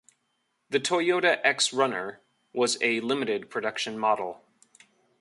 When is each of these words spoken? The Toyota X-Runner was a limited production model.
The 0.71 0.79
Toyota 0.79 1.39
X-Runner 1.43 2.21
was 2.53 2.75
a 2.81 3.01
limited 3.01 3.51
production 3.51 3.99
model. 3.99 4.41